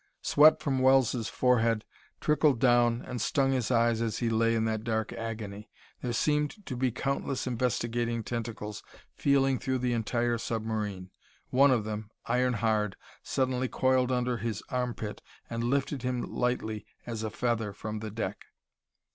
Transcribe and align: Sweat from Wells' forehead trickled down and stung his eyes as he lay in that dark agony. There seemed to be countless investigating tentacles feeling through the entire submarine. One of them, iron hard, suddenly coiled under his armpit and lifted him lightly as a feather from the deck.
Sweat 0.23 0.59
from 0.59 0.79
Wells' 0.79 1.29
forehead 1.29 1.85
trickled 2.19 2.59
down 2.59 3.03
and 3.03 3.21
stung 3.21 3.51
his 3.51 3.69
eyes 3.69 4.01
as 4.01 4.17
he 4.17 4.31
lay 4.31 4.55
in 4.55 4.65
that 4.65 4.83
dark 4.83 5.13
agony. 5.13 5.69
There 6.01 6.11
seemed 6.11 6.65
to 6.65 6.75
be 6.75 6.89
countless 6.89 7.45
investigating 7.45 8.23
tentacles 8.23 8.81
feeling 9.15 9.59
through 9.59 9.77
the 9.77 9.93
entire 9.93 10.39
submarine. 10.39 11.11
One 11.51 11.69
of 11.69 11.83
them, 11.83 12.09
iron 12.25 12.53
hard, 12.53 12.95
suddenly 13.21 13.67
coiled 13.67 14.11
under 14.11 14.37
his 14.37 14.63
armpit 14.69 15.21
and 15.51 15.65
lifted 15.65 16.01
him 16.01 16.23
lightly 16.23 16.87
as 17.05 17.21
a 17.21 17.29
feather 17.29 17.71
from 17.71 17.99
the 17.99 18.09
deck. 18.09 18.45